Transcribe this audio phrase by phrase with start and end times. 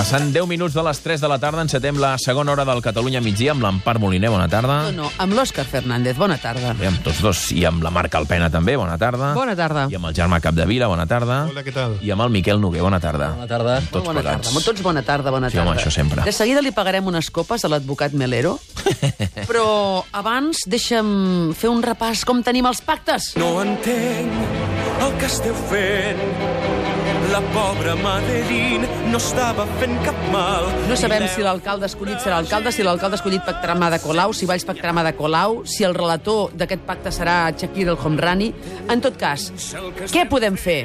[0.00, 3.20] Passant 10 minuts de les 3 de la tarda, encetem la segona hora del Catalunya
[3.20, 4.78] migdia amb l'Empar Moliner, bona tarda.
[4.86, 6.16] No, no, amb l'Òscar Fernández.
[6.16, 6.70] Bona tarda.
[6.78, 9.34] Bé, amb tots dos, i amb la Marc Alpena també, bona tarda.
[9.36, 9.82] Bona tarda.
[9.92, 11.42] I amb el Germà Capdevila, bona tarda.
[11.50, 11.98] Hola, què tal?
[12.00, 13.28] I amb el Miquel Noguer, bona tarda.
[13.42, 13.74] Bona tarda.
[13.82, 14.46] Amb tots bona plegats.
[14.48, 14.56] tarda.
[14.56, 15.68] Amb tots bona tarda, bona Sí, tarda.
[15.74, 16.24] home, això sempre.
[16.24, 18.56] De seguida li pagarem unes copes a l'advocat Melero,
[19.50, 23.32] però abans deixa'm fer un repàs com tenim els pactes.
[23.40, 26.24] No entenc el que esteu fent.
[27.30, 30.66] La pobra Madeline no estava fent cap mal.
[30.90, 34.48] No sabem si l'alcalde escollit serà alcalde, si l'alcalde escollit pactarà amb Ada Colau, si
[34.50, 38.50] Valls pactarà amb Ada Colau, si el relator d'aquest pacte serà Shakir El Homrani.
[38.90, 39.50] En tot cas,
[40.10, 40.82] què podem fer?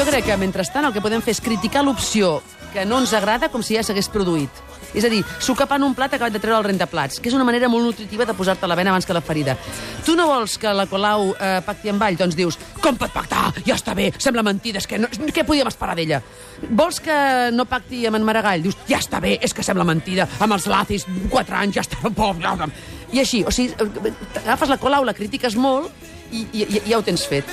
[0.00, 2.38] Jo crec que, mentrestant, el que podem fer és criticar l'opció
[2.72, 4.60] que no ens agrada com si ja s'hagués produït.
[4.96, 7.68] És a dir, socapant un plat acabat de treure el rentaplats, que és una manera
[7.68, 9.58] molt nutritiva de posar-te la vena abans que la ferida.
[10.06, 12.16] Tu no vols que la Colau eh, pacti amb Vall?
[12.16, 13.50] Doncs dius, com pot pactar?
[13.66, 16.22] Ja està bé, sembla mentida, és que no, què podíem esperar d'ella?
[16.70, 17.18] Vols que
[17.52, 18.64] no pacti amb en Maragall?
[18.64, 22.00] Dius, ja està bé, és que sembla mentida, amb els lacis, quatre anys, ja està,
[22.22, 22.72] pobre.
[23.12, 24.16] I així, o sigui, eh,
[24.46, 25.92] agafes la Colau, la critiques molt
[26.32, 27.52] i, i, i ja ho tens fet.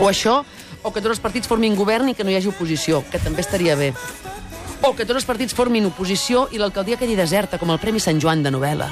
[0.00, 0.40] O això,
[0.82, 3.40] o que tots els partits formin govern i que no hi hagi oposició, que també
[3.44, 3.92] estaria bé.
[4.82, 8.18] O que tots els partits formin oposició i l'alcaldia quedi deserta, com el Premi Sant
[8.20, 8.90] Joan de novel·la.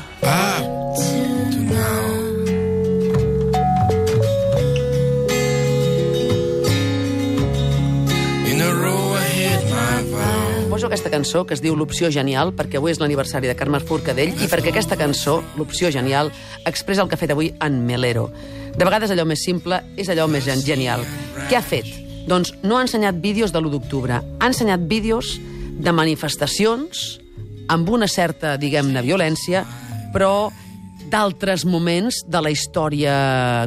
[10.70, 14.36] Poso aquesta cançó que es diu L'opció genial perquè avui és l'aniversari de Carme Forcadell
[14.38, 16.30] i perquè aquesta cançó, L'opció genial,
[16.64, 18.28] expressa el que ha fet avui en Melero.
[18.70, 21.02] De vegades allò més simple és allò més gen- genial.
[21.50, 21.88] Què ha fet?
[22.30, 25.32] Doncs no ha ensenyat vídeos de l'1 d'octubre, ha ensenyat vídeos
[25.82, 27.00] de manifestacions
[27.74, 29.64] amb una certa, diguem-ne, violència,
[30.14, 30.52] però
[31.10, 33.16] d'altres moments de la història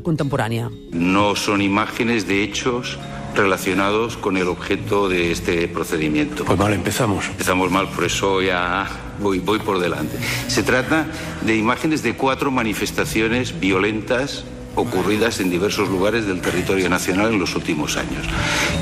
[0.07, 0.69] contemporània.
[0.95, 2.95] No son imágenes de hechos
[3.35, 6.45] relacionados con el objeto de este procedimiento.
[6.45, 7.27] Pues mal empezamos.
[7.27, 8.87] Empezamos mal, por eso ya
[9.19, 10.15] voy, voy por delante.
[10.47, 11.05] Se trata
[11.41, 17.55] de imágenes de cuatro manifestaciones violentas ocurridas en diversos lugares del territorio nacional en los
[17.55, 18.25] últimos años,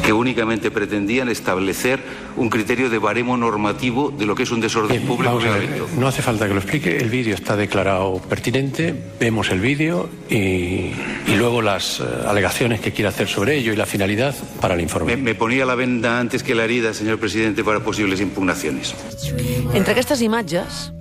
[0.04, 2.00] que únicamente pretendían establecer
[2.38, 5.58] un criterio de baremo normativo de lo que es un desorden Bien, público vamos a
[5.58, 5.88] ver, violento.
[6.00, 10.36] no hace falta que lo explique, el vídeo está declarado pertinente, vemos el vídeo y,
[10.36, 14.82] y luego las eh, alegaciones que quiera hacer sobre ello y la finalidad para el
[14.82, 15.16] informe.
[15.18, 18.96] Me, me ponía la venda antes que la herida, señor presidente, para posibles impugnaciones.
[19.74, 20.94] Entre aquestes imatges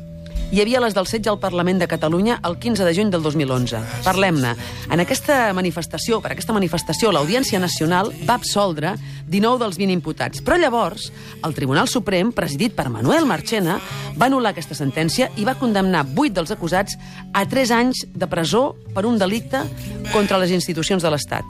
[0.50, 3.78] hi havia les del setge al Parlament de Catalunya el 15 de juny del 2011.
[4.03, 4.56] Parlem-ne.
[4.91, 8.97] En aquesta manifestació, per aquesta manifestació, l'Audiència Nacional va absoldre
[9.31, 10.43] 19 dels 20 imputats.
[10.43, 11.12] Però llavors,
[11.47, 13.78] el Tribunal Suprem, presidit per Manuel Marchena,
[14.19, 16.99] va anul·lar aquesta sentència i va condemnar 8 dels acusats
[17.32, 19.62] a 3 anys de presó per un delicte
[20.11, 21.47] contra les institucions de l'Estat.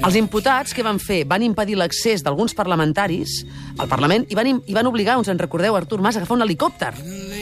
[0.00, 3.42] Els imputats que van fer van impedir l'accés d'alguns parlamentaris
[3.80, 6.44] al Parlament i van, i van obligar, uns en recordeu, Artur Mas a agafar un
[6.46, 6.94] helicòpter.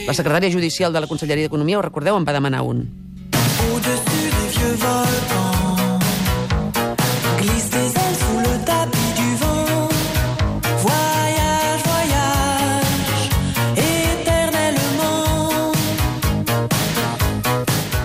[0.09, 2.79] La secretària judicial de la Conselleria d'Economia, ho recordeu, en va demanar un.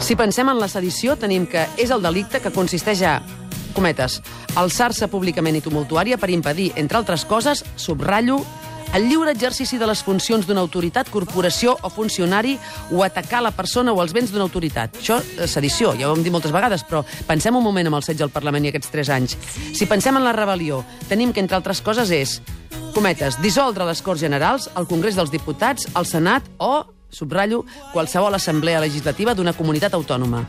[0.05, 3.15] Si pensem en la sedició, tenim que és el delicte que consisteix a,
[3.73, 4.21] cometes,
[4.61, 8.43] alçar-se públicament i tumultuària per impedir, entre altres coses, subratllo,
[8.95, 12.55] el lliure exercici de les funcions d'una autoritat, corporació o funcionari
[12.95, 15.01] o atacar la persona o els béns d'una autoritat.
[15.01, 15.19] Això
[15.51, 18.31] sedició, ja ho hem dit moltes vegades, però pensem un moment amb el setge al
[18.31, 19.35] Parlament i aquests tres anys.
[19.75, 22.39] Si pensem en la rebel·lió, tenim que, entre altres coses, és,
[22.95, 28.83] cometes, dissoldre les Corts Generals, el Congrés dels Diputats, el Senat o, subratllo, qualsevol assemblea
[28.83, 30.45] legislativa d'una comunitat autònoma.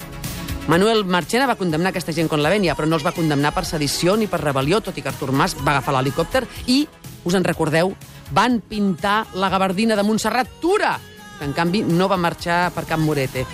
[0.67, 3.66] Manuel Marchena va condemnar aquesta gent con la vènia, però no els va condemnar per
[3.66, 6.88] sedició ni per rebel·lió, tot i que Artur Mas va agafar l'helicòpter i,
[7.25, 7.94] us en recordeu,
[8.31, 10.95] van pintar la gabardina de Montserrat Tura,
[11.38, 13.45] que en canvi no va marxar per cap morete.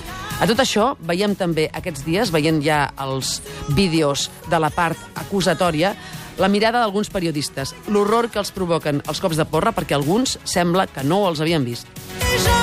[0.42, 3.40] A tot això, veiem també aquests dies, veient ja els
[3.78, 5.94] vídeos de la part acusatòria,
[6.42, 10.88] la mirada d'alguns periodistes, l'horror que els provoquen els cops de porra, perquè alguns sembla
[10.90, 11.90] que no els havien vist.
[12.24, 12.61] Déjà